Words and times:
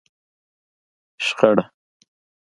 شخړه 1.25 1.63